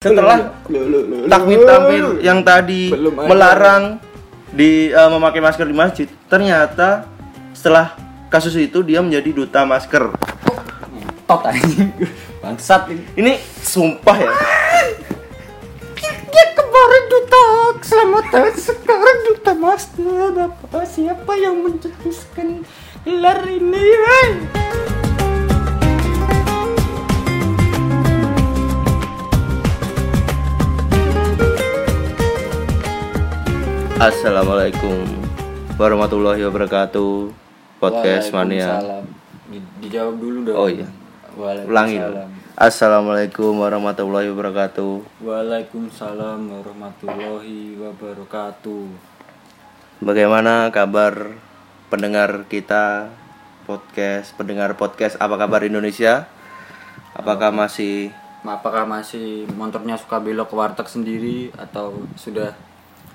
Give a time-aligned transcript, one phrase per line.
[0.00, 0.56] setelah
[1.28, 3.28] takmir loh, tampil yang tadi Belum ada.
[3.28, 3.82] melarang
[4.48, 7.04] di eh, memakai masker di masjid ternyata
[7.52, 8.00] setelah
[8.32, 10.08] kasus itu dia menjadi duta masker.
[11.28, 11.92] Tot anjing.
[12.40, 13.04] Bangsat ini.
[13.12, 14.32] Ini sumpah ya.
[16.00, 17.42] Dia kemarin duta
[17.84, 20.32] keselamatan sekarang duta masker.
[20.48, 22.64] Apa siapa yang mencetuskan
[23.04, 23.84] gelar ini
[34.00, 35.04] assalamualaikum
[35.76, 37.36] warahmatullahi wabarakatuh.
[37.76, 38.80] Podcast mania.
[39.52, 40.56] Di- dijawab dulu dong.
[40.56, 40.88] Oh, iya.
[41.68, 42.00] Ulangi
[42.56, 45.20] assalamualaikum warahmatullahi wabarakatuh.
[45.20, 48.84] Waalaikumsalam warahmatullahi wabarakatuh.
[50.00, 51.36] Bagaimana kabar
[51.92, 53.12] pendengar kita?
[53.68, 56.24] Podcast pendengar podcast apa kabar Indonesia?
[57.12, 58.16] Apakah masih
[58.48, 62.56] apakah masih motornya suka belok ke warteg sendiri atau sudah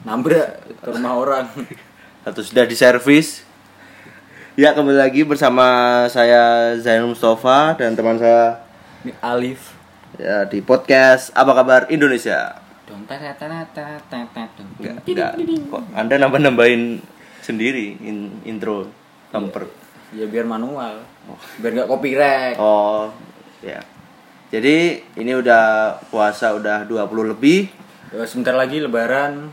[0.05, 0.47] nabrak
[0.79, 1.45] ke rumah orang
[2.27, 3.41] atau sudah diservis?
[4.55, 5.65] Ya kembali lagi bersama
[6.07, 8.63] saya Zainul Mustafa dan teman saya
[9.03, 9.75] ini Alif
[10.15, 12.55] ya di podcast apa kabar Indonesia?
[14.79, 15.31] Enggak, enggak.
[15.67, 17.03] Kok Anda nambah-nambahin
[17.41, 18.87] sendiri in- intro
[19.29, 19.67] bumper.
[20.13, 21.03] ya biar manual
[21.59, 23.11] biar nggak copyright Oh,
[23.59, 23.83] ya.
[24.47, 27.67] Jadi ini udah puasa udah 20 lebih
[28.07, 29.51] Ya, sebentar lagi lebaran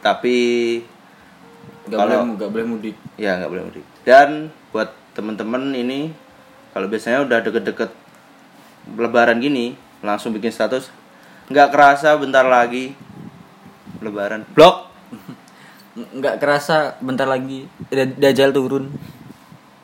[0.00, 0.36] tapi
[1.86, 3.84] nggak boleh Kalau- nggak boleh mudik ya nggak boleh mudik.
[4.02, 4.28] Dan
[4.70, 6.00] buat temen-temen ini
[6.70, 7.90] kalau biasanya udah deket-deket
[8.90, 10.88] lebaran gini langsung bikin status
[11.46, 12.94] nggak kerasa bentar lagi
[13.98, 14.46] lebaran.
[14.50, 14.88] Blok.
[15.90, 18.88] Nggak kerasa bentar lagi Da- dajal turun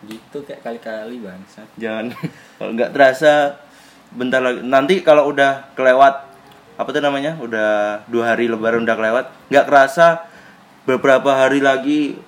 [0.07, 2.15] gitu kayak kali-kali bangsa Jangan
[2.57, 3.59] kalau nggak terasa
[4.15, 4.63] bentar lagi.
[4.63, 6.36] Nanti kalau udah kelewat
[6.77, 7.37] apa tuh namanya?
[7.37, 10.25] Udah dua hari lebaran udah kelewat, nggak kerasa
[10.85, 12.21] beberapa hari lagi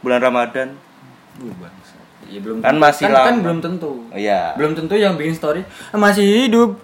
[0.00, 0.76] bulan Ramadan.
[2.24, 3.42] Ya belum Kan tentu- masih kan, kan lama.
[3.42, 4.54] belum tentu Oh, iya.
[4.54, 6.80] belum tentu yang bikin story "Ah, masih hidup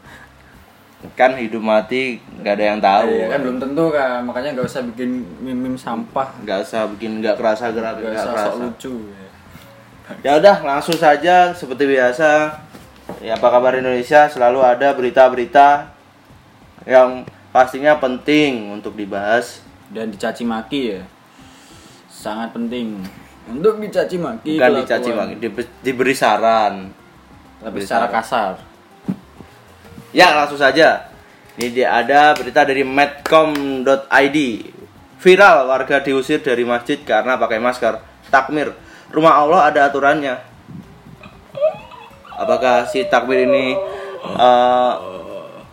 [1.17, 3.09] Kan hidup mati nggak ada yang tahu.
[3.09, 7.35] Iya, kan belum tentu kan makanya nggak usah bikin meme sampah nggak usah bikin nggak
[7.35, 9.29] kerasa gerak nggak nggak usah kerasa sok lucu ya.
[10.21, 12.31] ya udah langsung saja seperti biasa
[13.19, 15.89] ya apa kabar Indonesia selalu ada berita-berita
[16.89, 19.61] yang pastinya penting untuk dibahas.
[19.91, 21.03] Dan dicaci maki ya.
[22.07, 23.01] Sangat penting.
[23.51, 24.87] Untuk dicaci maki bukan kelakuan.
[24.87, 26.95] dicaci maki di- diberi saran.
[27.61, 28.15] Tapi secara saran.
[28.15, 28.55] kasar.
[30.15, 31.11] Ya langsung saja.
[31.59, 34.39] Ini dia ada berita dari medcom.id
[35.21, 38.01] viral warga diusir dari masjid karena pakai masker.
[38.33, 38.73] Takmir.
[39.11, 40.39] Rumah Allah ada aturannya.
[42.41, 43.77] Apakah si takmir ini
[44.25, 44.93] eh,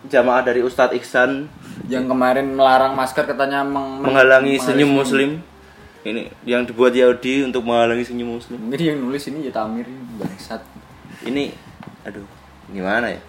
[0.08, 1.52] jamaah dari Ustadz Iksan.
[1.88, 5.30] Yang kemarin melarang masker katanya meng- menghalangi menghalangi senyum muslim.
[6.08, 8.58] Ini yang dibuat Yahudi untuk menghalangi senyum muslim.
[8.58, 10.64] Mungkin yang nulis ini ya Tamir ini bangsat.
[11.28, 11.52] Ini
[12.08, 12.24] aduh
[12.72, 13.22] gimana ya?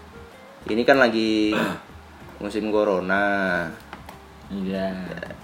[0.71, 1.53] Ini kan lagi
[2.43, 3.67] musim corona.
[4.49, 4.89] Iya.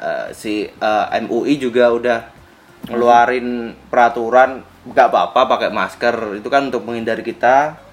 [0.00, 2.18] Eh, si eh, MUI juga udah
[2.88, 6.38] ngeluarin peraturan nggak apa-apa pakai masker.
[6.38, 7.83] Itu kan untuk menghindari kita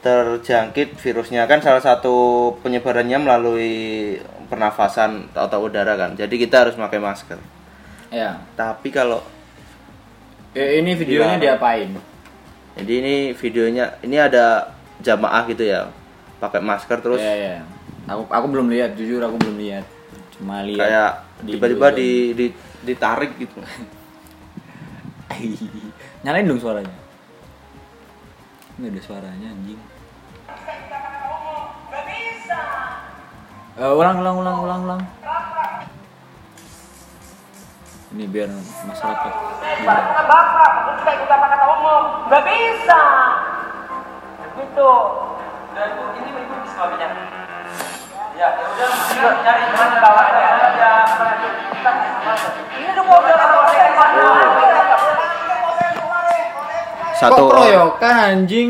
[0.00, 1.44] terjangkit virusnya.
[1.44, 3.72] Kan salah satu penyebarannya melalui
[4.48, 6.16] pernafasan atau udara kan.
[6.16, 7.38] Jadi kita harus pakai masker.
[8.10, 8.40] Ya.
[8.56, 9.22] Tapi kalau
[10.50, 11.62] Eh, ini videonya Dilarang.
[11.62, 11.90] diapain?
[12.74, 15.86] Jadi ini videonya ini ada jamaah gitu ya
[16.42, 17.22] pakai masker terus.
[17.22, 17.56] Ya ya.
[18.10, 19.86] Aku aku belum lihat jujur aku belum lihat.
[20.34, 21.10] Cuma lihat kayak
[21.46, 21.98] di tiba-tiba Google.
[22.02, 22.46] di, di
[22.82, 23.62] ditarik gitu.
[26.26, 26.99] Nyalain dong suaranya
[28.80, 29.76] ini ada suaranya anjing
[33.80, 35.02] Eh, ulang ulang ulang ulang ulang
[38.10, 38.48] ini biar
[38.88, 39.32] masyarakat
[41.30, 43.02] bapak, kata umum, nggak bisa.
[44.58, 44.92] Gitu.
[45.78, 46.82] Dan ibu, ini ibu bisa.
[47.00, 47.08] Ya,
[48.34, 48.90] ya udah,
[49.46, 50.92] cari mana aja.
[52.76, 54.59] Ini udah mau udah
[57.20, 58.68] satu kok orang keroyokan anjing?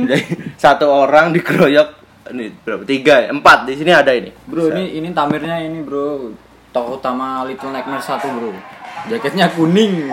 [0.58, 1.88] Satu orang dikeroyok
[2.30, 3.28] ini berapa tiga ya?
[3.30, 4.30] empat di sini ada ini.
[4.46, 6.34] Bro ini ini tamirnya ini bro.
[6.70, 8.50] Tokoh utama Little Nightmares satu bro.
[9.06, 10.06] Jaketnya kuning.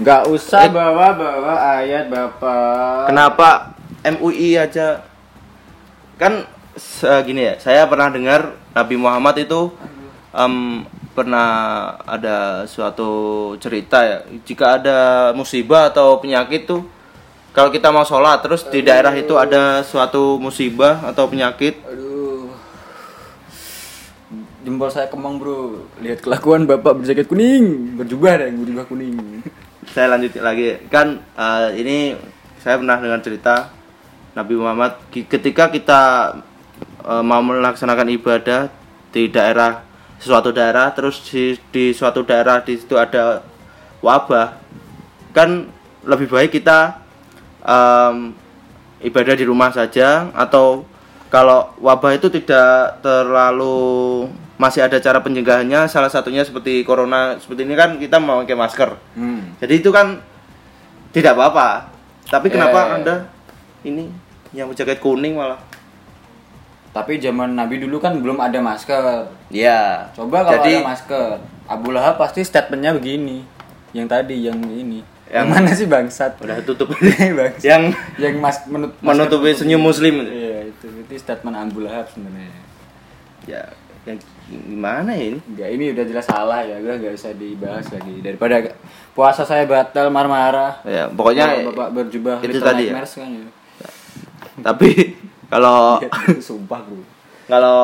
[0.00, 0.72] Gak usah Eh.
[0.72, 3.12] bawa-bawa ayat bapak.
[3.12, 5.04] Kenapa MUI aja
[6.20, 6.44] kan
[7.24, 9.72] gini ya saya pernah dengar Nabi Muhammad itu
[10.36, 10.84] em,
[11.16, 11.48] pernah
[12.04, 14.98] ada suatu cerita ya jika ada
[15.32, 16.84] musibah atau penyakit tuh
[17.50, 22.20] kalau kita mau sholat terus di daerah itu ada suatu musibah atau penyakit Aduh.
[24.60, 25.88] Jempol saya kemang, Bro.
[26.04, 29.40] Lihat kelakuan Bapak berjaket kuning, berjubah dan berjubah kuning.
[29.90, 32.14] saya lanjut lagi kan eh, ini
[32.62, 33.72] saya pernah dengar cerita
[34.34, 36.00] Nabi Muhammad ketika kita
[37.04, 38.70] eh, mau melaksanakan ibadah
[39.10, 39.82] di daerah
[40.20, 43.40] suatu daerah terus di, di suatu daerah di situ ada
[44.04, 44.60] wabah
[45.32, 45.64] kan
[46.04, 47.00] lebih baik kita
[47.64, 48.36] em,
[49.00, 50.84] ibadah di rumah saja atau
[51.32, 54.28] kalau wabah itu tidak terlalu
[54.60, 59.56] masih ada cara pencegahannya salah satunya seperti corona seperti ini kan kita memakai masker Hmm.
[59.56, 60.20] jadi itu kan
[61.10, 61.90] tidak apa-apa.
[62.30, 62.94] Tapi kenapa ya.
[62.94, 63.14] Anda
[63.86, 64.12] ini
[64.52, 65.60] yang berjaket kuning malah?
[66.90, 69.30] Tapi zaman Nabi dulu kan belum ada masker.
[69.46, 70.10] Ya.
[70.10, 71.26] Coba kalau Jadi ada masker,
[71.70, 73.46] Abu Lahab pasti statementnya begini.
[73.94, 75.06] Yang tadi, yang ini.
[75.30, 76.42] Yang, Yang- mana sih bangsat?
[76.42, 76.90] udah tutup.
[77.38, 77.62] bangsat.
[77.62, 80.26] yang yang mas menut, menutupi senyum muslim.
[80.26, 82.50] Iya, itu itu statement Abu Lahab sebenarnya.
[83.46, 83.62] Ya,
[84.02, 84.18] yang
[84.50, 85.38] gimana ya ini?
[85.46, 88.18] Enggak, ini udah jelas salah ya, udah nggak usah dibahas lagi.
[88.18, 88.74] Daripada
[89.14, 90.82] puasa saya batal marah-marah.
[90.82, 92.98] Ya, pokoknya Bapak berjubah itu tadi ya.
[92.98, 93.46] Kan ya.
[94.62, 95.16] Tapi
[95.48, 97.02] kalau Iya, Sumpah, Bro.
[97.46, 97.80] kalau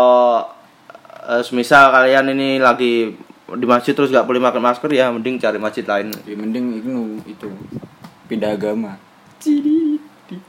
[1.27, 5.59] eh, semisal kalian ini lagi di masjid terus gak boleh pakai masker ya mending cari
[5.59, 6.11] masjid lain.
[6.23, 6.93] Ya mending itu
[7.27, 7.49] itu
[8.27, 8.99] pindah agama.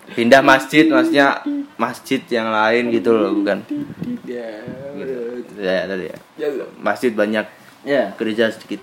[0.10, 1.46] Pindah masjid maksudnya
[1.78, 3.62] masjid yang lain gitu loh bukan.
[4.26, 4.66] Ya.
[5.58, 6.18] Ya tadi ya.
[6.38, 6.48] Ya.
[6.78, 7.46] Masjid banyak
[7.86, 8.12] Ya.
[8.18, 8.82] gereja sedikit.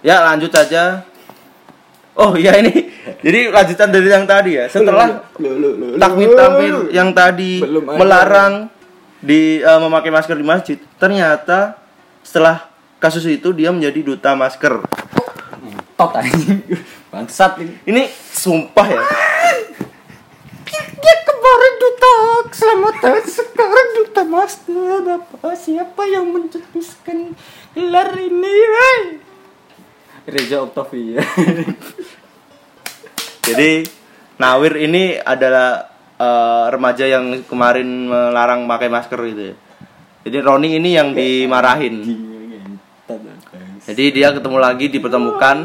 [0.00, 1.04] Ya lanjut saja.
[2.20, 2.92] Oh iya ini.
[3.24, 4.68] Jadi lanjutan dari yang tadi ya.
[4.68, 5.24] Setelah
[5.96, 7.96] takmir tampil yang tadi Belum ada.
[7.96, 8.52] melarang
[9.20, 11.80] di eh, memakai masker di masjid, ternyata
[12.20, 12.68] setelah
[13.00, 14.84] kasus itu dia menjadi duta masker.
[15.96, 16.60] Tot anjing.
[17.08, 17.72] Bangsat ini.
[17.88, 18.02] Ini
[18.36, 19.02] sumpah ya.
[21.00, 22.12] Ya kemarin duta
[22.52, 27.32] keselamatan sekarang duta masker Bapak siapa yang mencetuskan
[27.72, 29.00] gelar ini weh?
[30.30, 31.20] Reza Octavia.
[33.50, 33.82] Jadi
[34.40, 35.84] Nawir ini adalah
[36.16, 39.56] eh, remaja yang kemarin melarang pakai masker gitu ya.
[40.24, 41.96] Jadi Roni ini yang dimarahin.
[43.84, 45.56] Jadi dia ketemu lagi dipertemukan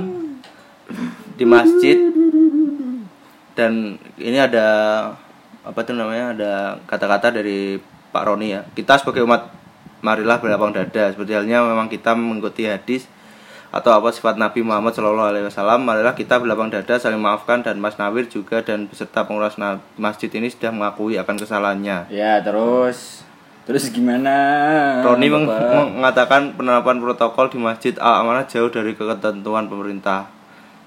[1.35, 1.97] di masjid
[3.55, 4.67] dan ini ada
[5.65, 6.51] apa tuh namanya ada
[6.87, 7.79] kata-kata dari
[8.11, 8.61] Pak Roni ya.
[8.75, 9.51] Kita sebagai umat
[10.03, 13.09] marilah berlapang dada seperti halnya memang kita mengikuti hadis
[13.75, 17.75] atau apa sifat Nabi Muhammad Shallallahu Alaihi Wasallam marilah kita berlapang dada saling maafkan dan
[17.75, 19.59] Mas Nawir juga dan beserta pengurus
[19.99, 22.07] masjid ini sudah mengakui akan kesalahannya.
[22.07, 23.27] ya, terus
[23.67, 24.31] terus gimana?
[25.03, 25.51] Roni meng-
[25.99, 30.31] mengatakan penerapan protokol di Masjid Al Amanah jauh dari ketentuan pemerintah.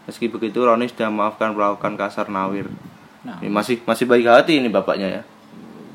[0.08, 2.72] Meski begitu, Roni sudah memaafkan perlakuan kasar Nawir.
[3.20, 3.36] Nah.
[3.44, 5.22] Ini masih masih baik hati ini bapaknya ya.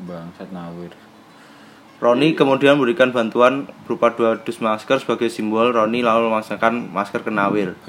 [0.06, 0.94] Bangsat Nawir.
[2.04, 3.54] Roni kemudian memberikan bantuan
[3.88, 5.72] berupa dua dus masker sebagai simbol.
[5.72, 7.80] Roni lalu memasangkan masker ke Nawir.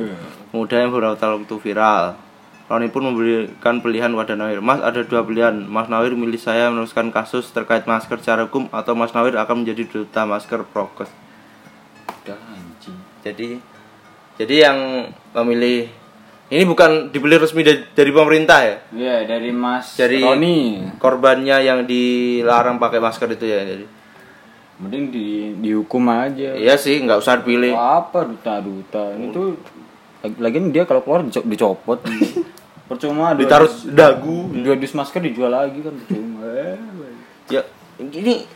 [0.49, 2.15] Kemudian beberapa waktu viral.
[2.65, 4.63] Roni pun memberikan pilihan pada Nawir.
[4.63, 5.59] Mas ada dua pilihan.
[5.59, 9.83] Mas Nawir milih saya meneruskan kasus terkait masker secara hukum atau Mas Nawir akan menjadi
[9.85, 11.11] duta masker prokes.
[13.21, 13.59] Jadi
[14.35, 14.79] jadi yang
[15.35, 15.89] memilih
[16.47, 18.77] ini bukan dipilih resmi da- dari pemerintah ya.
[18.93, 20.87] Iya, dari Mas Dari Roni.
[20.97, 23.65] korbannya yang dilarang pakai masker itu ya.
[23.65, 23.85] Jadi
[24.75, 25.27] Mending di
[25.57, 26.51] dihukum aja.
[26.53, 27.73] iya sih nggak usah dipilih.
[27.73, 29.15] Apa duta-duta?
[29.15, 29.55] Itu
[30.21, 32.03] lag- lagian dia kalau keluar dico- dicopot.
[32.85, 34.51] Percuma dua- Ditaruh dagu.
[34.53, 36.43] dua dus masker dijual lagi kan percuma.
[37.53, 37.61] Ya
[38.01, 38.49] ini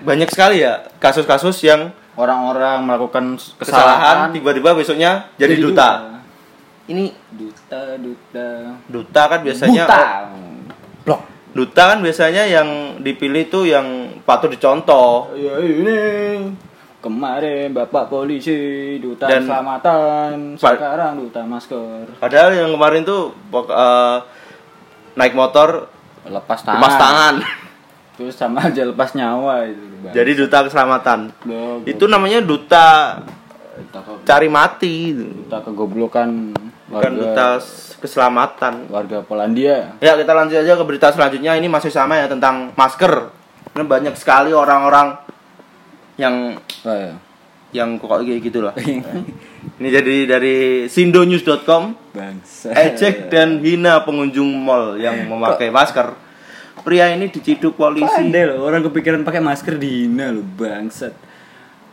[0.00, 3.24] banyak sekali ya kasus-kasus yang Orang-orang melakukan
[3.56, 6.20] kesalahan tiba-tiba besoknya jadi duta.
[6.84, 8.48] Ini Duta, duta.
[8.84, 10.04] duta kan biasanya Buta.
[10.28, 10.58] oh,
[11.00, 11.20] Blok.
[11.50, 13.99] duta kan biasanya yang dipilih tuh yang
[14.30, 15.34] patut dicontoh.
[15.34, 15.98] Ya ini
[17.00, 18.54] kemarin bapak polisi
[18.98, 24.16] duta Dan- keselamatan sekarang duta masker Padahal yang kemarin tuh eh,
[25.16, 25.88] naik motor
[26.22, 27.34] lepas tangan lepas tangan.
[28.12, 30.12] terus sama aja lepas nyawa itu Bang.
[30.12, 31.28] Jadi duta keselamatan.
[31.40, 31.84] Blok.
[31.84, 33.20] Itu namanya duta
[33.74, 36.52] duta, ke- cari mati, duta kegoblokan
[36.86, 37.56] bukan duta
[37.96, 38.88] keselamatan.
[38.88, 41.52] warga Polandia Ya kita lanjut aja ke berita selanjutnya.
[41.54, 43.32] Ini masih sama ya tentang masker.
[43.80, 45.16] Ini banyak sekali orang-orang
[46.20, 47.16] yang oh, ya.
[47.72, 48.76] yang kok kayak gitu lah.
[49.80, 52.12] Ini jadi dari sindonews.com
[52.76, 56.12] ejek dan hina pengunjung mall yang memakai masker.
[56.84, 58.08] Pria ini diciduk polisi.
[58.08, 61.12] Pandai loh orang kepikiran pakai masker dihina loh bangsat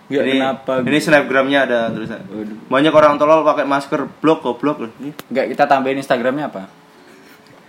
[0.07, 2.23] Nggak ini, kenapa Ini snapgramnya ada tulisan.
[2.23, 2.57] Waduh.
[2.71, 4.91] Banyak orang tolol pakai masker blok goblok loh.
[5.03, 6.71] Ini Enggak kita tambahin Instagramnya apa?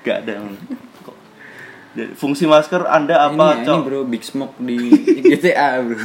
[0.06, 0.34] gak ada.
[2.14, 3.74] Fungsi masker Anda apa, ini, Cok?
[3.74, 4.78] ini bro Big Smoke di
[5.30, 5.98] GTA bro.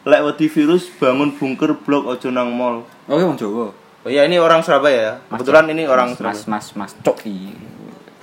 [0.00, 2.84] Lek wedi virus bangun bunker blok ojo nang mall.
[3.04, 3.72] Oke Bang Jowo.
[4.00, 5.14] Oh iya ini orang Surabaya ya.
[5.28, 6.44] Kebetulan ini orang Mas Surabaya.
[6.48, 7.52] Mas Mas Cok i.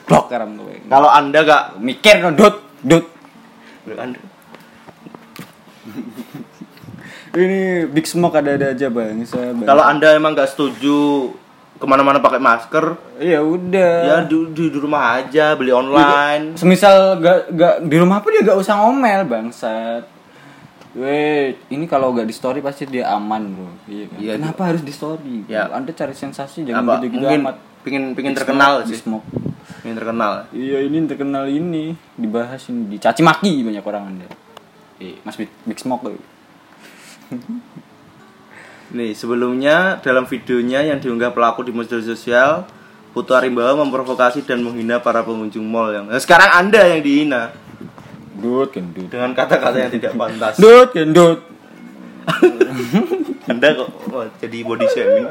[0.05, 0.81] Blok karam gue.
[0.86, 3.05] Kalau Anda gak Mikir no dut dut.
[3.88, 4.19] Anda,
[7.31, 9.21] Ini Big Smoke ada-ada aja bang.
[9.24, 9.67] Saya bang.
[9.67, 11.29] kalau Anda emang gak setuju
[11.77, 12.86] ke mana-mana pakai masker,
[13.22, 13.93] ya udah.
[14.01, 16.57] ya di, di, di rumah aja beli online.
[16.57, 20.03] Semisal gak, gak di rumah pun dia gak usah ngomel bangsat.
[20.98, 23.69] Weh, ini kalau gak di story pasti dia aman bro.
[23.86, 24.17] Iya kan?
[24.17, 25.46] Iya, Kenapa harus di story?
[25.46, 25.69] Ya.
[25.69, 27.55] Anda cari sensasi jangan Apa gitu-gitu mungkin amat.
[27.86, 28.98] pingin pingin Big terkenal Smoke, sih.
[28.98, 29.27] Smoke.
[29.86, 30.31] Pingin terkenal.
[30.50, 34.27] Iya ini terkenal ini dibahas ini dicaci maki banyak orang anda.
[34.98, 36.10] Eh, Mas Big, Big Smoke.
[38.88, 42.63] Nih, sebelumnya dalam videonya yang diunggah pelaku di media sosial,
[43.12, 46.06] Putu Arimbawa memprovokasi dan menghina para pengunjung mall yang.
[46.08, 47.51] Nah, sekarang Anda yang dihina
[48.38, 49.10] Dut gendut.
[49.10, 50.62] dengan kata-kata yang tidak pantas.
[50.62, 51.41] Dut gendut.
[53.51, 55.27] Anda kok oh, jadi body shaming.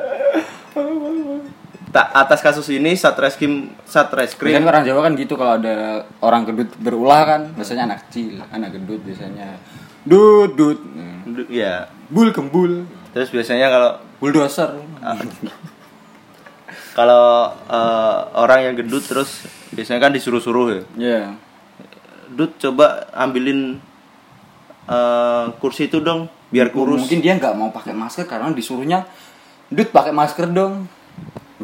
[1.95, 7.23] Tak atas kasus ini Satreskrim Satreskrim orang Jawa kan gitu kalau ada orang gendut berulah
[7.25, 9.63] kan biasanya anak kecil, anak gendut biasanya
[10.03, 10.79] dut dut.
[10.83, 11.47] Hmm.
[11.47, 11.87] ya.
[12.11, 12.85] Bul gembul.
[13.17, 14.77] Terus biasanya kalau Bulldozer.
[16.93, 20.83] kalau eh, orang yang gendut terus biasanya kan disuruh-suruh ya.
[21.01, 21.23] Ya.
[22.29, 23.81] Dut coba ambilin
[24.85, 27.09] eh, kursi itu dong biar kurus.
[27.09, 29.09] Mungkin dia nggak mau pakai masker karena disuruhnya
[29.73, 30.85] dut pakai masker dong.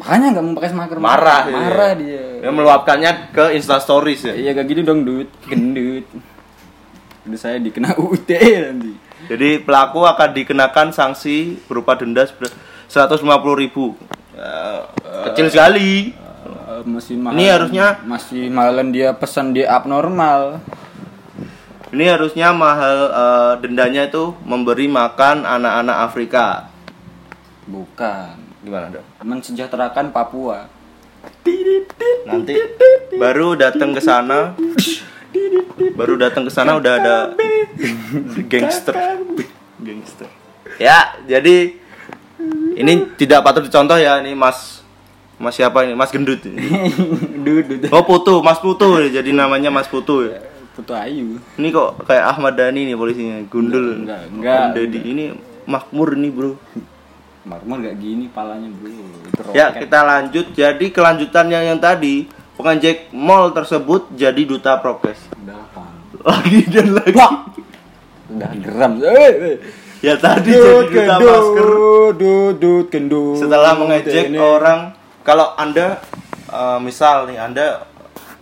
[0.01, 0.97] Makanya nggak mau pakai masker.
[0.97, 1.53] marah ya.
[1.53, 2.25] Marah dia.
[2.41, 4.33] Dia meluapkannya ke Insta Stories ya.
[4.33, 6.09] Iya kayak gitu dong dut, gendut.
[7.29, 9.02] Udah saya dikena UT nanti.
[9.33, 12.21] Jadi pelaku akan dikenakan sanksi berupa denda
[12.85, 13.25] 150
[13.57, 13.97] ribu.
[15.33, 16.13] kecil sekali.
[16.13, 17.33] Eh, masih mahal.
[17.33, 20.61] Ini harusnya- masih mahalan dia pesan dia abnormal.
[21.89, 26.69] Ini harusnya mahal eh, dendanya itu memberi makan anak-anak Afrika.
[27.65, 28.37] Bukan.
[28.61, 29.07] Gimana dong?
[29.25, 30.69] Mensejahterakan Papua.
[32.29, 32.53] Nanti
[33.17, 34.53] baru datang ke sana.
[35.93, 37.15] Baru datang ke sana udah ada
[38.51, 38.95] gangster.
[39.81, 40.27] Gangster.
[40.81, 41.77] Ya, jadi
[42.73, 44.81] ini tidak patut dicontoh ya ini Mas
[45.37, 45.93] Mas siapa ini?
[45.97, 46.41] Mas Gendut.
[47.45, 47.89] dut dut.
[47.91, 50.39] Oh Putu, Mas Putu jadi namanya Mas Putu ya.
[50.73, 51.37] Putu Ayu.
[51.59, 54.01] Ini kok kayak Ahmad Dhani nih polisinya, gundul.
[54.05, 55.25] Enggak, enggak, Deddy ini
[55.69, 56.57] makmur nih, Bro.
[57.43, 59.51] Marmor gak gini palanya bro.
[59.51, 60.55] Ya, kita lanjut.
[60.55, 65.19] Jadi kelanjutannya yang tadi, pengejek mall tersebut jadi duta prokes.
[66.23, 67.19] Lagi dan lagi.
[68.31, 68.91] Udah geram.
[69.03, 69.57] Eh, eh.
[70.03, 71.69] Ya tadi jadi duta masker.
[72.19, 73.37] dut, dut.
[73.39, 74.39] Setelah mengejek Ini.
[74.39, 74.91] orang,
[75.23, 75.99] kalau Anda
[76.51, 77.87] eh, misal nih Anda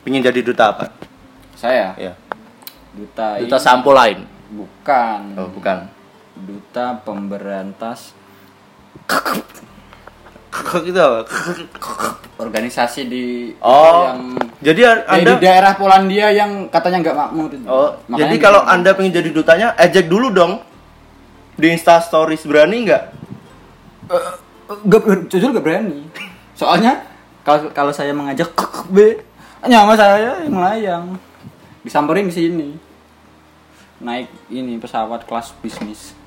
[0.06, 0.90] ingin jadi duta apa?
[1.54, 1.94] Saya.
[1.98, 2.14] Ya.
[2.92, 3.38] Duta.
[3.40, 4.26] Duta ini- sampo lain.
[4.52, 5.22] Bukan.
[5.40, 5.88] Oh, bukan.
[6.36, 8.18] Duta pemberantas
[10.62, 11.22] gitu apa?
[12.38, 13.26] organisasi di
[13.58, 14.06] Oh.
[14.08, 14.22] yang
[14.62, 17.50] Jadi eh, Anda di daerah Polandia yang katanya nggak makmur.
[17.66, 20.62] Oh, Makanya jadi kalau Anda pengen jadi dutanya, ejek dulu dong.
[21.54, 23.04] Di Insta Stories berani nggak?
[24.10, 24.34] Eh,
[24.82, 26.06] nggak ber- jujur nggak berani.
[26.54, 27.06] Soalnya
[27.42, 28.54] kalau kalau saya mengajak
[28.94, 29.18] B,
[29.64, 31.06] nyawa saya yang melayang.
[31.82, 32.70] Disamperin di sini.
[33.98, 36.18] Naik ini pesawat kelas bisnis.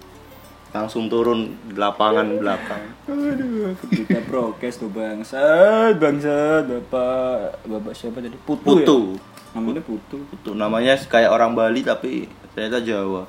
[0.74, 2.82] Langsung turun di lapangan belakang.
[3.06, 8.34] Aduh, kita prokes tuh bangsat, bangsat, bapak, bapak siapa tadi?
[8.42, 8.82] Putu.
[8.82, 8.98] Putu.
[9.14, 9.54] Ya?
[9.54, 10.18] Namanya Putu.
[10.34, 12.26] Itu namanya kayak orang Bali tapi
[12.58, 13.22] ternyata Jawa.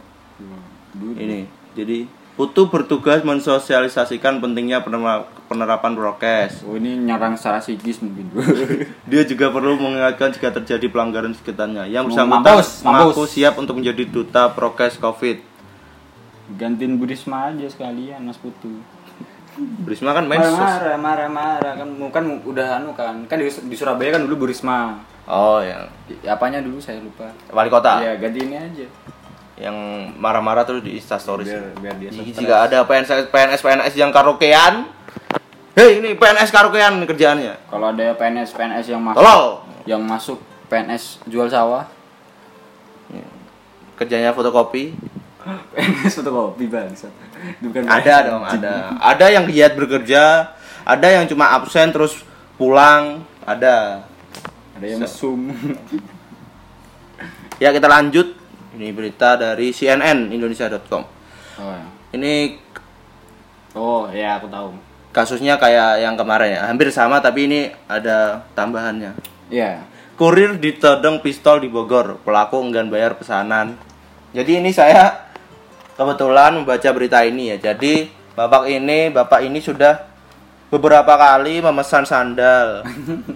[0.98, 1.14] Dulu.
[1.14, 1.46] Ini.
[1.78, 6.68] Jadi Putu bertugas mensosialisasikan pentingnya penera- penerapan prokes.
[6.68, 8.28] Oh ini nyerang secara psikis mungkin.
[9.10, 11.88] Dia juga perlu mengingatkan jika terjadi pelanggaran sekitarnya.
[11.88, 15.55] Yang bersangkutan mampus, mengaku siap untuk menjadi duta prokes COVID.
[16.54, 18.70] Gantiin Budisma aja sekalian Mas Putu.
[19.88, 23.24] Risma kan main sus- Marah, marah, marah kan kan udah anu kan.
[23.26, 25.00] Kan di, di Surabaya kan dulu Burisma.
[25.26, 25.64] Oh,
[26.06, 27.32] Di- Apanya dulu saya lupa.
[27.50, 28.04] wali kota.
[28.04, 28.88] Iya, ganti ini aja.
[29.56, 29.72] yang
[30.20, 31.48] marah-marah terus di Insta Stories.
[31.48, 34.84] Biar biar dia Jadi jika ada PNS PNS PNS yang karaokean,
[35.74, 37.56] hei ini PNS karaokean kerjaannya.
[37.64, 39.64] Kalau ada PNS PNS yang masuk Tolol.
[39.88, 40.38] yang masuk
[40.68, 41.88] PNS jual sawah,
[43.96, 44.92] Kerjanya fotokopi.
[45.46, 47.08] PNS fotokopi bangsa.
[47.62, 48.98] Bukan Ada dong, ada.
[48.98, 52.26] Ada yang giat bekerja, ada yang cuma absen terus
[52.58, 54.06] pulang, ada.
[54.76, 55.40] Ada yang mesum.
[57.56, 58.36] Ya kita lanjut.
[58.76, 61.04] Ini berita dari CNN Indonesia.com.
[61.56, 61.88] Oh, ya.
[62.12, 62.60] ini
[63.72, 64.76] Oh, ya aku tahu.
[65.16, 69.16] kasusnya kayak yang kemarin ya, hampir sama tapi ini ada tambahannya.
[69.48, 69.88] Iya.
[70.20, 73.80] Kurir ditodong pistol di Bogor, pelaku enggan bayar pesanan.
[74.36, 75.25] Jadi ini saya
[75.96, 77.72] kebetulan membaca berita ini ya.
[77.72, 80.06] Jadi bapak ini, bapak ini sudah
[80.70, 82.84] beberapa kali memesan sandal.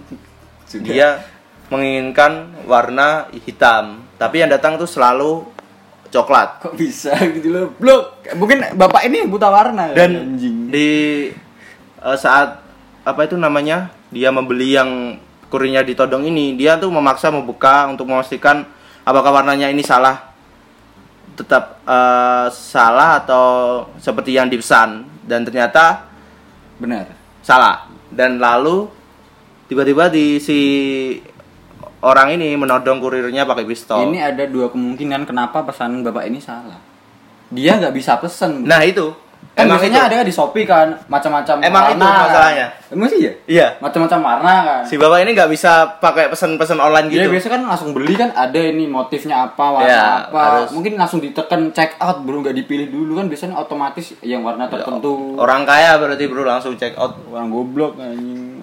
[0.86, 1.18] Dia
[1.72, 5.42] menginginkan warna hitam, tapi yang datang tuh selalu
[6.14, 6.62] coklat.
[6.62, 7.66] Kok bisa gitu loh?
[7.78, 8.22] Blok.
[8.38, 10.70] Mungkin bapak ini buta warna Dan anjing.
[10.70, 10.90] di
[11.98, 12.62] eh, saat
[13.02, 13.90] apa itu namanya?
[14.10, 15.18] Dia membeli yang
[15.50, 18.62] kurirnya ditodong ini, dia tuh memaksa membuka untuk memastikan
[19.02, 20.29] apakah warnanya ini salah
[21.40, 23.46] tetap eh, salah atau
[23.96, 26.04] seperti yang dipesan dan ternyata
[26.76, 27.08] Benar.
[27.40, 28.90] salah dan lalu
[29.70, 30.58] tiba-tiba di si
[32.04, 34.08] orang ini menodong kurirnya pakai pistol.
[34.10, 36.80] Ini ada dua kemungkinan kenapa pesanan bapak ini salah.
[37.52, 38.66] Dia nggak bisa pesen.
[38.66, 39.12] Nah itu
[39.50, 40.08] kan emang biasanya itu.
[40.14, 42.22] ada di Shopee kan macam-macam Emang itu warna kan.
[42.24, 42.66] masalahnya.
[42.88, 43.32] Emang sih ya?
[43.44, 43.66] Iya.
[43.78, 44.80] Macam-macam warna kan.
[44.86, 47.34] Si bapak ini nggak bisa pakai pesan-pesan online Dia gitu.
[47.34, 50.40] biasa kan langsung beli kan ada ini motifnya apa, warna Iya, apa.
[50.40, 50.68] harus.
[50.72, 55.34] Mungkin langsung ditekan check out bro nggak dipilih dulu kan biasanya otomatis yang warna tertentu.
[55.36, 57.18] Orang kaya berarti bro langsung check out.
[57.28, 58.56] orang goblok anjing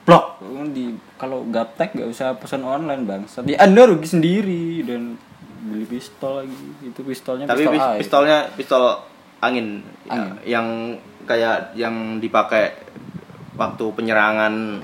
[0.00, 5.14] blok di kalau gaptek gak usah pesan online bang di anda rugi sendiri dan
[5.60, 8.82] beli pistol lagi itu pistolnya Tapi pistol pistolnya pistol
[9.40, 10.32] angin, ya, Angin.
[10.44, 10.66] yang
[11.24, 12.76] kayak yang dipakai
[13.54, 14.80] waktu penyerangan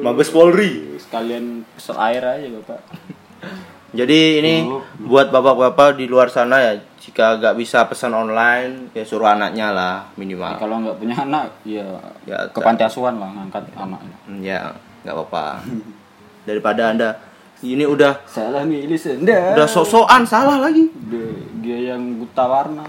[0.00, 0.94] Mabes Polri.
[0.96, 2.80] sekalian pistol air aja bapak
[3.94, 4.82] Jadi ini Oh.
[5.00, 9.96] buat bapak-bapak di luar sana ya jika nggak bisa pesan online ya suruh anaknya lah
[10.14, 10.58] minimal.
[10.58, 11.86] kalau nggak punya anak ya,
[12.24, 15.62] Ya, ke panti asuhan lah ngangkat anaknya Hmm, Ya nggak apa-apa.
[16.48, 17.10] Daripada anda
[17.60, 20.90] ini udah salah milih senda udah sok-sokan salah lagi.
[21.06, 21.30] dia,
[21.62, 22.82] dia yang buta warna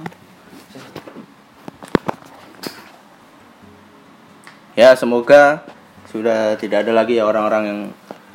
[4.75, 5.63] Ya semoga
[6.12, 7.79] sudah tidak ada lagi ya orang-orang yang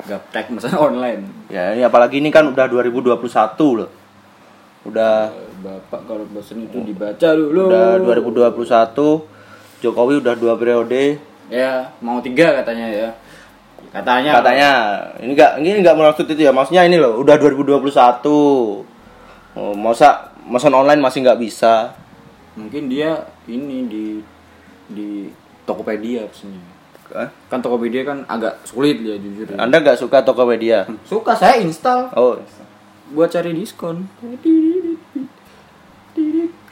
[0.09, 1.21] gaptek pesan online.
[1.53, 3.13] Ya ini apalagi ini kan udah 2021
[3.77, 3.89] loh.
[4.81, 5.29] Udah
[5.61, 7.69] bapak kalau pesan itu dibaca dulu.
[7.69, 8.01] Udah
[8.57, 11.21] 2021 Jokowi udah dua periode.
[11.49, 13.09] Ya mau tiga katanya ya.
[13.93, 14.41] Katanya.
[14.41, 14.71] Katanya
[15.21, 16.49] ini enggak ini enggak maksud itu ya.
[16.49, 17.85] Maksudnya ini loh udah 2021
[19.57, 21.93] oh, masa pesan online masih nggak bisa?
[22.57, 24.05] Mungkin dia ini di
[24.91, 25.09] di
[25.63, 26.61] Tokopedia pesennya
[27.11, 27.27] Hah?
[27.47, 29.57] kan Tokopedia kan agak sulit ya jujur ya.
[29.57, 30.87] anda nggak suka Tokopedia?
[31.03, 32.07] Suka saya install.
[32.13, 32.39] Oh.
[33.11, 34.07] Buat cari diskon.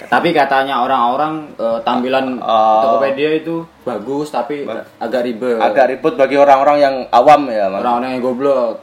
[0.02, 2.80] Tapi katanya orang-orang eh, tampilan Oh.
[2.82, 4.64] Tokopedia itu bagus tapi
[4.98, 5.60] agak ribet.
[5.60, 8.76] Agak ribet bagi orang-orang yang awam ya orang-orang yang goblok.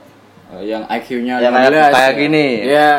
[0.52, 2.46] Eh, yang IQ-nya Yang kayak- kayak gini.
[2.62, 2.90] ya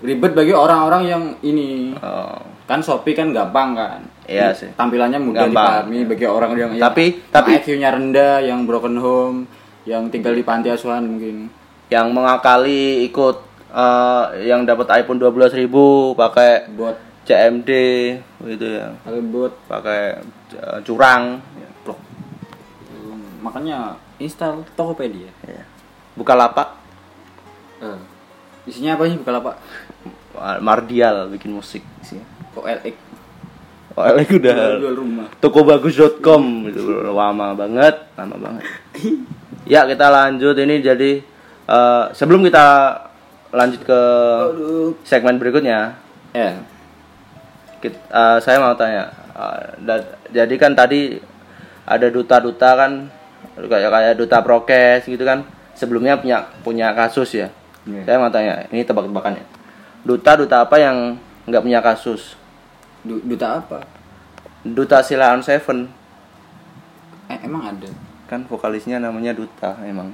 [0.00, 1.92] ribet bagi orang-orang yang ini.
[1.98, 2.40] Oh.
[2.70, 4.00] Kan Shopee kan gampang kan?
[4.24, 4.70] Iya sih.
[4.72, 5.90] tampilannya mudah Gampang.
[5.90, 9.38] dipahami bagi orang yang Tapi- yang tapi- IQ-nya rendah yang broken home
[9.82, 11.50] yang tinggal di panti asuhan mungkin.
[11.88, 13.36] Yang mengakali ikut
[13.68, 15.66] eh, yang dapat iPhone 12.000
[16.12, 17.70] pakai buat CMD
[18.48, 18.94] gitu ya.
[18.96, 21.42] Kalau buat pakai eh, curang.
[21.54, 21.98] Ya, blok.
[23.40, 23.78] makanya
[24.16, 25.30] install Tokopedia.
[25.42, 25.66] Ya.
[26.12, 26.76] buka lapak
[27.80, 27.98] Eh,
[28.66, 29.56] isinya apa sih Bukalapak
[30.58, 32.24] Mardial bikin musik isinya.
[32.56, 32.96] OLX
[34.00, 38.64] lagi udah jual rumah tokobagus.com itu lama banget, lama banget.
[39.68, 41.20] Ya, kita lanjut ini jadi
[41.68, 42.96] eh, sebelum kita
[43.52, 44.00] lanjut ke
[45.04, 45.94] segmen berikutnya,
[46.32, 46.58] ya
[47.78, 49.12] kit- eh, saya mau tanya.
[49.30, 51.20] eh, da- jadi kan tadi
[51.84, 53.06] ada duta-duta kan
[53.60, 55.44] kayak kayak duta prokes gitu kan.
[55.76, 57.48] Sebelumnya punya punya kasus ya.
[57.86, 58.02] Iya.
[58.04, 58.82] Saya mau tanya, ini
[60.00, 60.06] tebak-tebakannya.
[60.06, 60.96] Duta-duta apa yang
[61.46, 62.36] nggak punya kasus?
[63.00, 63.80] Du- duta apa
[64.60, 65.88] Duta Sila on Seven
[67.26, 67.88] eh, emang ada
[68.26, 70.12] kan vokalisnya namanya Duta emang.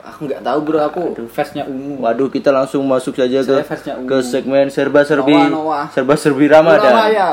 [0.00, 4.16] aku nggak tahu bro aku fansnya ungu Waduh kita langsung masuk saja ke Saya ke
[4.22, 5.86] segmen serba serbi Noah, Noah.
[5.90, 6.92] serba serbi Ramadan.
[7.10, 7.30] ya.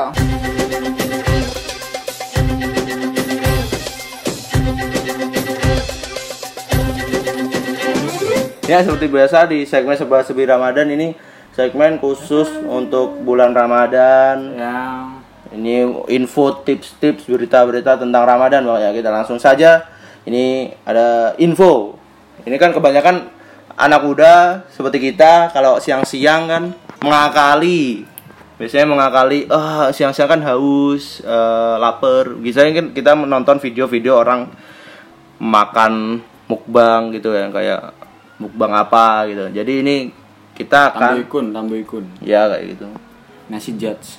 [8.68, 11.16] Ya seperti biasa di segmen serba serbi Ramadan ini
[11.58, 14.54] segmen khusus untuk bulan Ramadan.
[14.54, 14.78] ya
[15.50, 19.90] Ini info tips-tips berita-berita tentang Ramadan pokoknya kita langsung saja.
[20.22, 21.98] Ini ada info.
[22.46, 23.26] Ini kan kebanyakan
[23.74, 26.64] anak muda seperti kita kalau siang-siang kan
[27.02, 28.06] mengakali.
[28.54, 32.38] Biasanya mengakali, ah siang-siang kan haus, eh, lapar.
[32.38, 34.46] Biasanya kan kita menonton video-video orang
[35.42, 37.98] makan mukbang gitu ya kayak
[38.38, 39.50] mukbang apa gitu.
[39.50, 39.96] Jadi ini
[40.58, 42.86] kita akan ikun tambah ikun ya kayak gitu.
[43.48, 44.18] nasi judge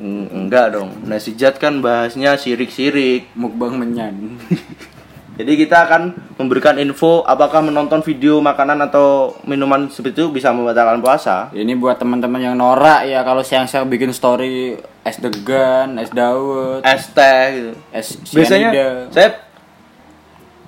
[0.00, 0.96] Mm, Enggak dong.
[1.04, 3.28] Nasijat kan bahasnya sirik-sirik.
[3.36, 4.40] Mukbang menyan.
[5.40, 11.00] Jadi kita akan memberikan info apakah menonton video makanan atau minuman seperti itu bisa membatalkan
[11.00, 11.48] puasa.
[11.52, 17.08] Ini buat teman-teman yang norak ya kalau siang-siang bikin story es degan, es dawet, Es
[17.16, 17.72] teh gitu.
[17.88, 18.68] es Biasanya
[19.08, 19.28] saya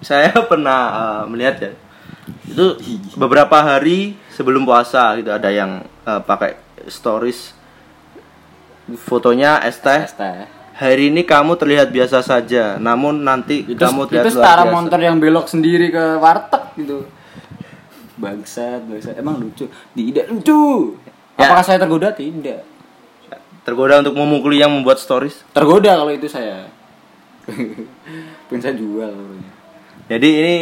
[0.00, 1.72] saya pernah uh, melihat ya.
[2.52, 2.76] Itu
[3.16, 7.56] beberapa hari sebelum puasa gitu ada yang uh, pakai stories
[8.98, 10.02] fotonya es teh.
[10.72, 14.74] Hari ini kamu terlihat biasa saja, namun nanti Itu, kamu terlihat itu setara biasa.
[14.74, 17.06] motor yang belok sendiri ke warteg gitu.
[18.18, 19.14] Bangsat, bangsat.
[19.20, 19.68] Emang lucu?
[19.68, 20.96] Tidak lucu.
[21.36, 21.46] Ya.
[21.46, 22.10] Apakah saya tergoda?
[22.10, 22.60] Tidak.
[23.62, 25.44] Tergoda untuk memukuli yang membuat stories.
[25.54, 26.66] Tergoda kalau itu saya.
[28.50, 29.38] Pengen saya jual.
[30.10, 30.56] Jadi ini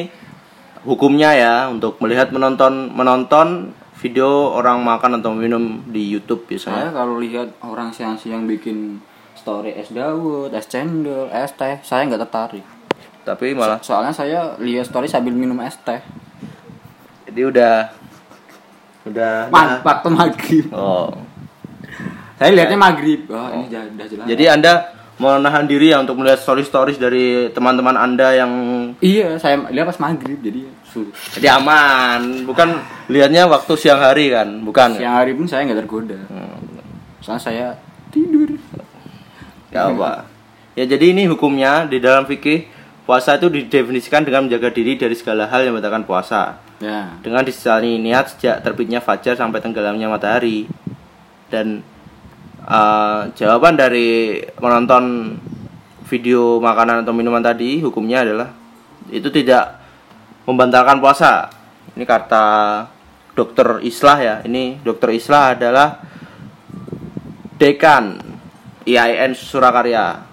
[0.83, 6.89] hukumnya ya untuk melihat menonton menonton video orang makan atau minum di YouTube Saya biasanya.
[6.91, 8.97] kalau lihat orang siang-siang bikin
[9.35, 12.65] story es dawet, es cendol, es teh, saya nggak tertarik.
[13.21, 16.01] Tapi malah Soalnya saya lihat story sambil minum es teh.
[17.25, 17.75] jadi udah
[19.03, 20.67] udah Man, waktu maghrib.
[20.73, 21.13] Oh.
[22.37, 23.29] Saya lihatnya maghrib.
[23.29, 24.25] Oh, ini j- udah jelas.
[24.25, 24.73] Jadi Anda
[25.21, 28.53] menahan diri ya untuk melihat stories-stories dari teman-teman Anda yang
[29.05, 31.13] iya, saya lihat pas maghrib jadi suruh.
[31.37, 32.81] jadi aman, bukan
[33.13, 34.97] lihatnya waktu siang hari kan, bukan.
[34.97, 36.19] Siang hari pun saya nggak tergoda.
[37.21, 37.67] Soalnya saya
[38.09, 38.57] tidur.
[39.71, 40.27] Ya apa?
[40.75, 42.67] Ya jadi ini hukumnya di dalam fikih
[43.05, 46.63] puasa itu didefinisikan dengan menjaga diri dari segala hal yang membatalkan puasa.
[46.81, 47.13] Ya.
[47.21, 50.71] Dengan disertai niat sejak terbitnya fajar sampai tenggelamnya matahari.
[51.51, 51.83] Dan
[52.71, 55.35] eh, jawaban dari menonton
[56.07, 58.49] video makanan atau minuman tadi hukumnya adalah
[59.11, 59.79] itu tidak
[60.47, 61.51] membatalkan puasa.
[61.99, 62.47] Ini kata
[63.35, 64.35] dokter Islah ya.
[64.47, 66.03] Ini dokter Islah adalah
[67.61, 68.17] dekan
[68.89, 70.25] IAIN Surakarya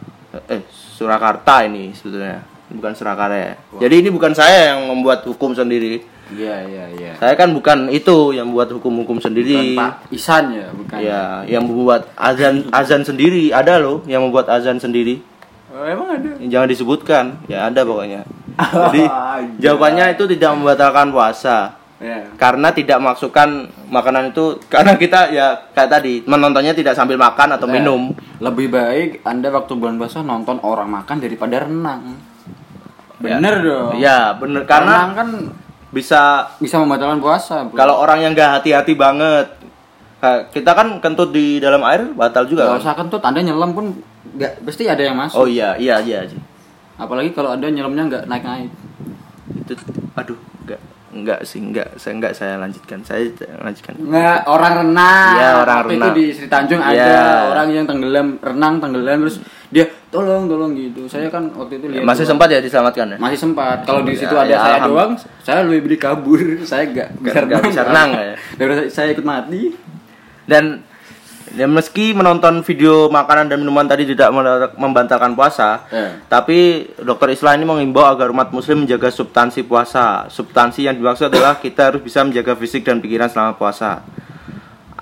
[0.47, 6.55] eh Surakarta ini sebetulnya bukan Surakarya jadi ini bukan saya yang membuat hukum sendiri Iya,
[6.63, 7.11] iya, iya.
[7.15, 10.97] saya kan bukan itu yang membuat hukum-hukum Bukan sendiri Pak Isan ya, bukan.
[10.97, 15.23] ya yang membuat azan azan sendiri ada loh yang membuat azan sendiri
[15.67, 16.31] Oh, emang ada.
[16.41, 18.25] jangan disebutkan ya ada pokoknya
[18.89, 19.03] jadi
[19.57, 21.57] jawabannya itu tidak membatalkan puasa
[21.97, 22.29] Ya.
[22.37, 23.49] karena tidak masukkan
[23.89, 27.73] makanan itu karena kita ya kayak tadi menontonnya tidak sambil makan atau Ya.
[27.73, 32.21] minum Lebih baik Anda waktu bulan puasa nonton orang makan daripada renang.
[33.17, 33.97] Bener dong.
[33.97, 35.29] Iya bener karena renang kan
[35.89, 36.21] bisa
[36.57, 37.63] bisa membatalkan puasa.
[37.63, 37.73] bro.
[37.73, 39.47] kalau orang yang nggak hati-hati banget
[40.49, 42.81] kita kan kentut di dalam air batal juga Gak kan?
[42.81, 43.85] usah kentut, Anda nyelam pun
[44.29, 45.37] nggak pasti ada yang masuk.
[45.37, 46.35] oh iya iya iya Ji.
[46.95, 48.71] Apalagi kalau Anda nyelamnya nggak naik-naik.
[49.47, 49.73] itu
[50.13, 50.79] aduh nggak
[51.13, 55.33] nggak sih nggak saya nggak saya lanjutkan saya lanjutkan Nggak, orang renang.
[55.33, 56.03] Iya, orang Waktu renang.
[56.03, 56.91] Itu di Sri Tanjung Iya.
[56.91, 57.15] ada
[57.47, 61.05] orang yang tenggelam, renang tenggelam terus dia tolong tolong gitu.
[61.05, 62.31] Saya kan waktu itu lihat masih doang.
[62.33, 63.77] sempat ya diselamatkan ya Masih sempat.
[63.83, 66.39] Kalau di situ Ya, ada ya, saya alham- doang, saya lebih beli kabur.
[66.63, 68.33] Saya nggak bisa nggak bisa renang, ya.
[68.55, 69.75] Daripada saya ikut mati.
[70.45, 70.79] dan
[71.49, 74.31] ya meski menonton video makanan dan minuman tadi tidak
[74.73, 76.11] membatalkan puasa Eh.
[76.25, 76.57] tapi
[76.97, 81.87] dokter Islam ini mengimbau agar umat muslim menjaga substansi puasa substansi yang dimaksud adalah kita
[81.87, 84.03] harus bisa menjaga fisik dan pikiran selama puasa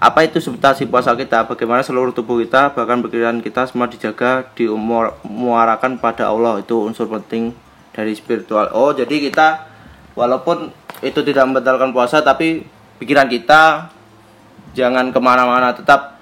[0.05, 1.49] apa itu substansi puasa kita?
[1.49, 6.61] Bagaimana seluruh tubuh kita bahkan pikiran kita semua dijaga dimuarakan pada Allah?
[6.61, 7.57] Itu unsur penting
[7.89, 8.69] dari spiritual.
[8.77, 9.65] Oh jadi kita
[10.13, 10.69] walaupun
[11.01, 12.69] itu tidak membatalkan puasa tapi
[13.01, 13.89] pikiran kita
[14.77, 15.73] jangan ke mana-mana.
[15.73, 16.21] Tetap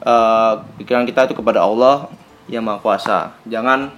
[0.00, 2.08] eh, pikiran kita itu kepada Allah
[2.48, 3.36] yang maha kuasa.
[3.44, 3.92] Jangan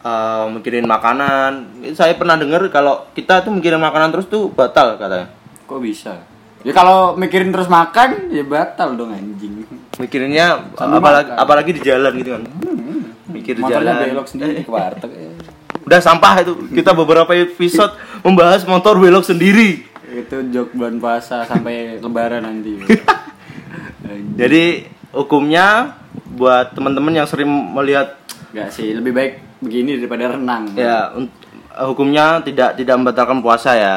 [0.00, 1.84] eh, mikirin makanan.
[1.92, 5.28] Saya pernah dengar kalau kita tuh mikirin makanan terus tuh batal katanya.
[5.68, 6.33] Kok bisa?
[6.64, 9.68] Ya kalau mikirin terus makan ya batal dong anjing.
[9.94, 11.38] mikirinnya Sambil apalagi makan.
[11.38, 12.42] apalagi di jalan gitu kan
[13.26, 15.10] mikir di Motornya jalan belok sendiri ke warteg.
[15.12, 15.34] eh.
[15.80, 21.98] udah sampah itu kita beberapa episode membahas motor belok sendiri Itu jok bulan puasa sampai
[21.98, 22.78] lebaran nanti.
[24.34, 24.64] Jadi
[25.10, 25.94] hukumnya
[26.28, 28.18] buat teman-teman yang sering melihat
[28.50, 30.70] Enggak sih, lebih baik begini daripada renang.
[30.72, 31.10] ya
[31.82, 33.96] hukumnya tidak tidak membatalkan puasa ya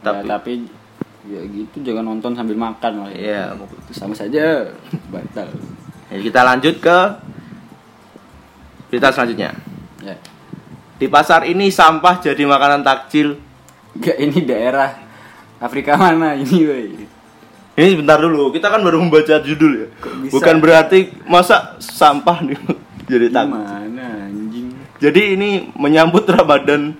[0.00, 0.52] tapi, tapi tapi
[1.22, 3.14] ya gitu jangan nonton sambil makan malah.
[3.14, 3.54] ya
[3.94, 4.74] sama saja
[5.12, 5.48] batal.
[6.10, 6.98] Ya, kita lanjut ke
[8.90, 9.56] berita selanjutnya.
[10.02, 10.16] Ya.
[10.98, 13.38] Di pasar ini sampah jadi makanan takjil.
[13.96, 14.90] Enggak ini daerah
[15.62, 17.06] Afrika mana ini, woi?
[17.72, 19.88] Ini sebentar dulu, kita kan baru membaca judul ya.
[20.20, 20.32] bisa?
[20.36, 22.58] Bukan berarti masa sampah nih
[23.10, 23.56] jadi takjil.
[23.56, 24.66] Gimana anjing?
[25.00, 26.92] Jadi ini menyambut Ramadan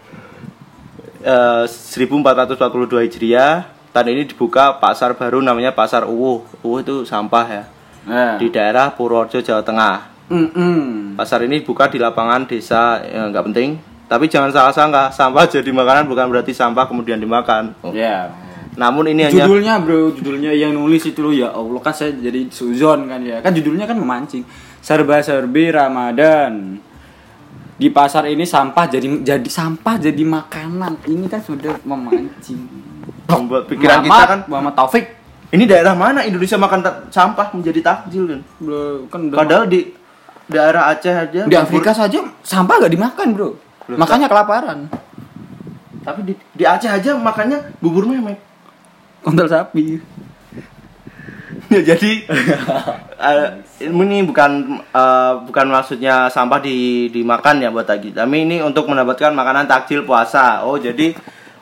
[1.20, 3.71] eh, 1442 Hijriah.
[3.92, 6.40] Tahun ini dibuka pasar baru namanya Pasar Uwuh.
[6.64, 7.64] Uwuh itu sampah ya.
[8.02, 8.35] Nah.
[8.35, 9.96] di daerah Purworejo Jawa Tengah.
[10.26, 11.14] Mm-mm.
[11.14, 13.78] Pasar ini buka di lapangan desa ya, nggak penting.
[14.11, 17.76] Tapi jangan salah sangka, sampah jadi makanan bukan berarti sampah kemudian dimakan.
[17.85, 17.94] Oh.
[17.94, 18.33] Ya.
[18.72, 22.48] Namun ini hanya Judulnya bro, judulnya yang nulis itu loh ya Allah kan saya jadi
[22.48, 23.44] suzon kan ya.
[23.44, 24.42] Kan judulnya kan memancing.
[24.81, 26.81] Serba-serbi Ramadan.
[27.76, 31.05] Di pasar ini sampah jadi jadi sampah jadi makanan.
[31.05, 32.64] Ini kan sudah memancing.
[33.40, 35.04] Membuat pikiran Muhammad, kita kan Muhammad Taufik.
[35.52, 38.40] ini daerah mana Indonesia makan ta- sampah menjadi takjil kan.
[38.58, 39.92] Bro, kan Padahal di
[40.48, 43.48] daerah Aceh aja di Afrika saja sampah gak dimakan bro.
[43.88, 44.88] Loh, Makanya kelaparan.
[46.02, 48.36] tapi di, di Aceh aja makannya bubur memek.
[49.22, 50.02] Kontol sapi.
[51.70, 52.10] Ya, jadi
[53.32, 53.48] eh,
[53.80, 58.12] ini bukan eh, bukan maksudnya sampah di dimakan ya buat tadi.
[58.12, 60.66] Tapi ini untuk mendapatkan makanan takjil puasa.
[60.66, 61.14] Oh, jadi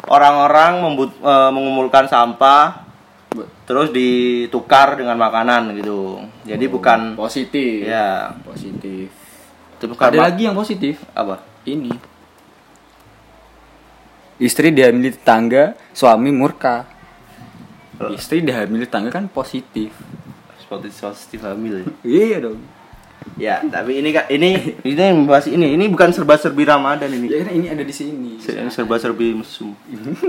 [0.08, 2.88] orang-orang membut, eh, mengumpulkan sampah
[3.62, 6.18] terus ditukar dengan makanan gitu.
[6.42, 7.86] Jadi bukan positif.
[7.86, 9.06] ya, Positif.
[9.78, 10.98] itu bukan Ada lagi yang positif.
[11.14, 11.40] apa?
[11.64, 11.92] Ini.
[14.40, 16.88] Istri dihamili tetangga, suami murka.
[18.00, 19.92] Istri dihamili tetangga kan positif.
[20.58, 21.84] Seperti positif hamil.
[22.00, 22.58] Iya dong.
[23.40, 25.72] Ya, tapi ini kan ini ini yang membahas ini.
[25.76, 27.26] Ini bukan serba-serbi Ramadan ini.
[27.32, 28.36] Ya ini ada di sini.
[28.36, 29.72] Ini serba-serbi mesum.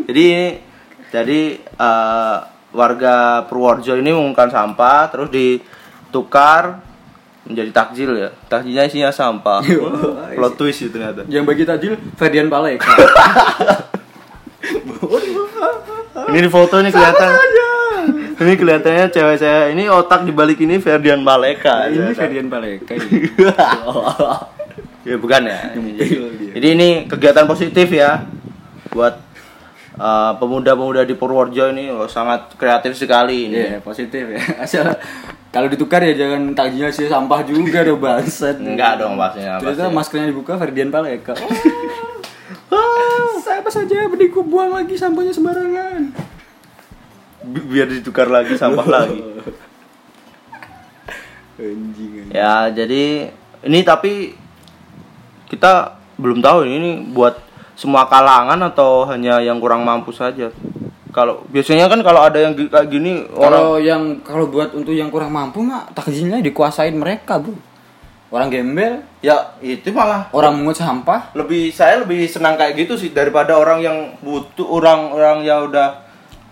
[0.08, 0.60] jadi
[1.12, 2.38] jadi eh,
[2.72, 6.80] warga Purworejo ini mengumpulkan sampah terus ditukar
[7.44, 8.30] menjadi takjil ya.
[8.48, 9.60] Takjilnya isinya sampah.
[9.60, 11.28] Wah, Plot twist itu ternyata.
[11.28, 12.88] Yang bagi tajil Ferdian Paleka.
[16.32, 17.30] Ini di foto ini kelihatan.
[18.42, 21.86] Ini kelihatannya cewek saya ini otak di balik ini Ferdian Baleka.
[21.94, 22.98] ini Ferdian Paleka.
[25.06, 25.78] ya bukan ya.
[25.78, 26.16] Jadi,
[26.58, 28.26] jadi ini kegiatan positif ya
[28.90, 29.22] buat
[30.02, 33.78] uh, pemuda-pemuda di Purworejo ini oh, sangat kreatif sekali ini.
[33.78, 34.42] Iya, positif ya.
[34.66, 34.90] Asal
[35.54, 38.58] kalau ditukar ya jangan takjilnya sih sampah juga dong bangsat.
[38.58, 39.98] Enggak dong maksudnya Ternyata pasti.
[40.02, 41.38] maskernya dibuka Ferdian Paleka.
[42.74, 46.10] Ah, saya apa saja mending ku buang lagi sampahnya sembarangan.
[47.42, 49.20] Bi- biar ditukar lagi sampah lagi.
[51.62, 52.34] Anjing.
[52.34, 53.30] Ya, jadi
[53.62, 54.34] ini tapi
[55.46, 57.38] kita belum tahu ini, ini buat
[57.74, 60.50] semua kalangan atau hanya yang kurang mampu saja.
[61.12, 65.12] Kalau biasanya kan kalau ada yang kayak gini orang Kalau yang kalau buat untuk yang
[65.12, 67.58] kurang mampu mah takjilnya dikuasain mereka, Bro.
[68.32, 71.36] Orang gembel, ya itu malah orang mungut sampah.
[71.36, 76.01] lebih saya lebih senang kayak gitu sih daripada orang yang butuh orang-orang yang udah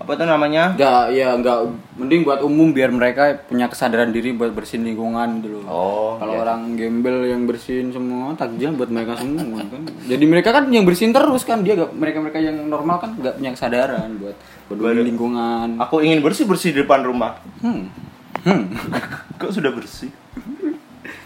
[0.10, 1.58] apa itu namanya Enggak, ya enggak
[1.94, 5.64] mending buat umum biar mereka punya kesadaran diri buat bersihin lingkungan gitu loh.
[5.70, 6.42] Oh, Kalau iya.
[6.42, 9.86] orang gembel yang bersihin semua takjil buat mereka semua kan.
[10.10, 13.52] Jadi mereka kan yang bersihin terus kan dia gak, mereka-mereka yang normal kan nggak punya
[13.54, 14.34] kesadaran buat
[14.66, 15.78] peduli lingkungan.
[15.78, 17.94] aku ingin bersih bersih di depan rumah Hmm.
[18.42, 18.66] Hmm.
[19.40, 20.10] kok sudah bersih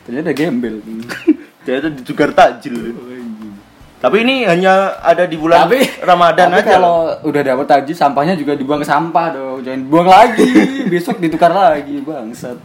[0.04, 0.84] Ternyata gembel.
[1.64, 2.92] ternyata ditukar takjil
[4.04, 8.36] tapi ini hanya ada di bulan tapi Ramadan tapi aja kalau udah dapat takjil sampahnya
[8.36, 9.64] juga dibuang ke sampah dong.
[9.64, 10.52] Jangan buang lagi.
[10.92, 12.60] Besok ditukar lagi bangsat.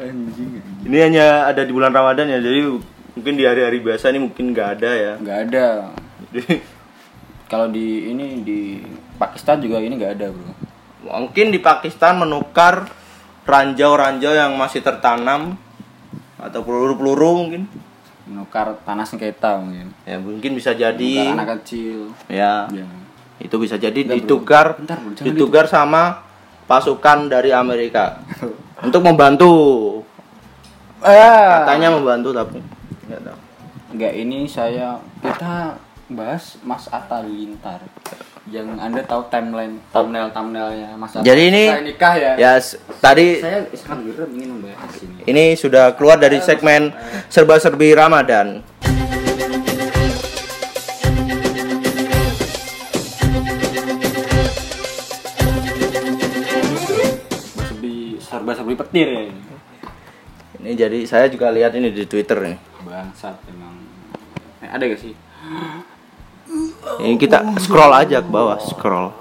[0.00, 0.64] Anjing.
[0.88, 2.72] Ini hanya ada di bulan Ramadan ya, jadi
[3.20, 5.12] mungkin di hari-hari biasa ini mungkin nggak ada ya.
[5.20, 5.66] nggak ada.
[6.32, 6.52] Jadi,
[7.52, 8.80] kalau di ini di
[9.20, 10.56] Pakistan juga ini nggak ada bro.
[11.04, 12.88] Mungkin di Pakistan menukar
[13.44, 15.60] ranjau-ranjau yang masih tertanam
[16.40, 17.68] atau peluru-peluru mungkin.
[18.30, 22.70] Menukar tanah sengketa mungkin Ya mungkin bisa menukar jadi anak kecil ya.
[22.70, 22.86] ya
[23.42, 24.16] Itu bisa jadi Bentar, bro.
[24.22, 25.10] ditukar Bentar, bro.
[25.18, 26.22] Ditukar sama
[26.64, 28.22] pasukan dari Amerika
[28.86, 29.50] untuk membantu.
[31.02, 31.64] Ah.
[31.66, 32.62] Katanya membantu tapi
[33.10, 33.38] nggak tahu.
[33.90, 35.74] Enggak, ini saya kita
[36.10, 37.80] bahas Mas Atta Lintar.
[38.50, 41.22] Yang Anda tahu timeline thumbnail thumbnailnya Mas Atta.
[41.22, 42.32] Jadi ini- Saya nikah ya.
[42.34, 42.52] Ya
[42.98, 45.22] tadi Saya sangat geram ingin membahas ini.
[45.22, 46.90] Ini sudah keluar dari segmen
[47.30, 48.66] serba-serbi Ramadan.
[57.56, 59.20] Serbi serba serbi petir ya.
[59.26, 59.42] ini.
[60.60, 62.56] Ini jadi saya juga lihat ini di Twitter ini.
[62.84, 63.74] Bangsat emang.
[64.60, 65.14] Eh, ada gak sih?
[66.80, 69.12] Ini kita scroll aja ke bawah, scroll.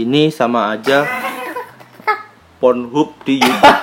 [0.00, 1.04] Ini sama aja
[2.56, 3.78] Pornhub di YouTube.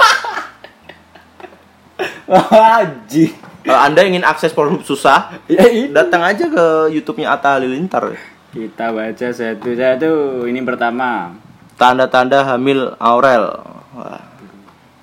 [2.52, 3.26] Haji.
[3.64, 8.18] Kalau Anda ingin akses Pornhub susah, Ya datang aja ke YouTube-nya Atta Halilintar.
[8.50, 10.44] Kita baca satu-satu.
[10.50, 11.47] Ini pertama.
[11.78, 13.54] Tanda-tanda hamil Aurel.
[13.94, 14.22] Wah.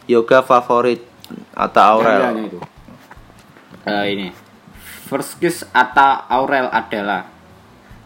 [0.05, 1.01] Yoga favorit
[1.55, 2.21] Jangan Aurel.
[2.45, 2.59] itu.
[3.85, 4.29] Eh, ini.
[5.07, 7.31] First Kiss Atta Aurel Adela.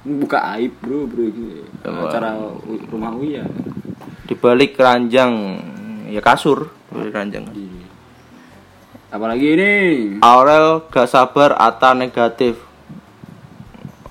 [0.04, 3.42] Ini buka aib bro bro ini acara u- rumah Uya.
[4.24, 5.32] Di balik keranjang
[6.06, 7.44] ya kasur, di balik keranjang.
[9.08, 9.70] Apalagi ini
[10.20, 12.60] Aurel gak sabar Ata negatif.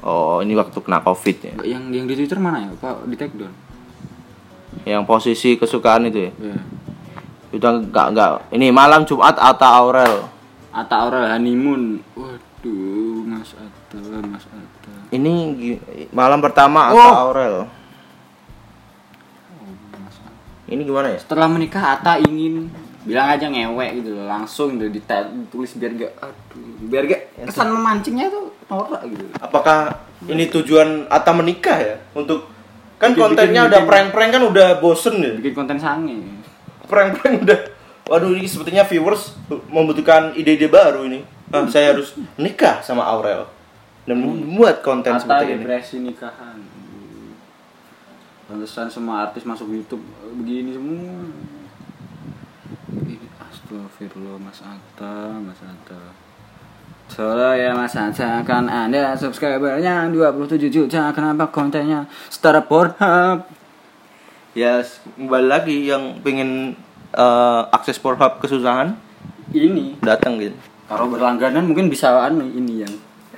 [0.02, 1.54] Oh, ini waktu kena Covid ya.
[1.64, 2.72] yang yang di Twitter mana ya?
[2.74, 3.52] Pak di take down.
[4.84, 6.32] Yang posisi kesukaan itu ya.
[6.54, 6.58] Ya.
[7.56, 8.32] Udah enggak enggak.
[8.52, 10.28] Ini malam Jumat Ata Aurel.
[10.70, 12.04] Atta Aurel honeymoon.
[12.14, 14.94] Waduh, Mas Atta, Mas Atta.
[15.10, 15.34] Ini
[16.12, 17.16] malam pertama Ata Oh.
[17.32, 17.56] Aurel.
[20.68, 21.20] Ini gimana ya?
[21.24, 22.68] Setelah menikah Atta ingin
[23.08, 24.28] bilang aja ngewek gitu loh.
[24.28, 29.96] langsung udah ditulis biar gak aduh biar gak kesan memancingnya tuh norak gitu Apakah
[30.28, 31.96] ini tujuan Ata menikah ya?
[32.12, 32.52] Untuk
[32.98, 35.32] kan Bikin- kontennya bikin- udah prank-prank kan udah bosen ya.
[35.34, 36.18] bikin konten sange
[36.84, 37.60] Prank-prank udah.
[38.08, 39.36] Waduh ini sepertinya viewers
[39.68, 41.28] membutuhkan ide-ide baru ini.
[41.48, 43.44] Ah, saya harus nikah sama Aurel
[44.04, 45.56] dan membuat konten Atta seperti ini.
[45.58, 46.60] depresi nikahan
[48.44, 50.00] Pantesan semua artis masuk YouTube
[50.34, 51.28] begini semua.
[53.38, 56.00] Astagfirullah Mas Atta, Mas Atta.
[57.08, 63.48] Soalnya ya Mas Atta kan Anda subscribernya 27 juta Kenapa kontennya setara Pornhub
[64.52, 66.76] Ya s- kembali lagi yang pengen
[67.10, 68.94] eh, akses Pornhub kesusahan
[69.50, 70.58] Ini datang gitu.
[70.86, 72.94] Kalau berlangganan mungkin bisa anu ini yang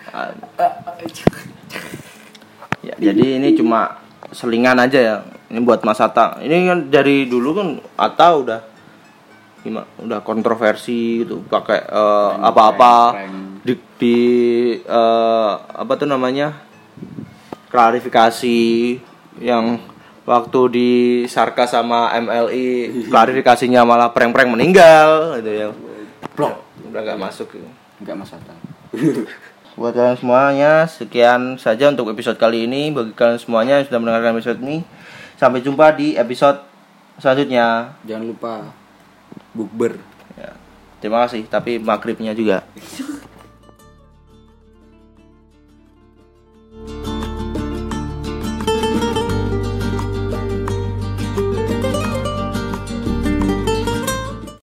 [0.10, 0.34] Ah.
[2.82, 4.02] Ya, jadi ini cuma
[4.32, 5.16] selingan aja ya.
[5.46, 6.42] Ini buat Mas Ata.
[6.42, 8.60] Ini kan dari dulu kan Ata udah
[9.60, 9.86] gimana?
[10.00, 12.94] Udah kontroversi gitu, pakai eh, apa-apa.
[13.70, 14.18] Di, di
[14.82, 16.66] eh, apa tuh namanya?
[17.70, 18.58] klarifikasi
[19.38, 19.78] yang
[20.26, 20.90] waktu di
[21.30, 25.68] Sarka sama MLI klarifikasinya malah prank-prank meninggal gitu ya.
[26.34, 27.70] Blok, udah gak masuk gitu.
[28.02, 28.56] Enggak Mas Atta
[29.80, 32.90] Buat kalian semuanya, sekian saja untuk episode kali ini.
[32.90, 34.84] Bagi kalian semuanya yang sudah mendengarkan episode ini,
[35.40, 36.60] sampai jumpa di episode
[37.22, 37.96] selanjutnya.
[38.04, 38.54] Jangan lupa
[39.56, 39.96] bukber
[40.36, 40.52] Ya.
[41.00, 42.66] Terima kasih, tapi maghribnya juga.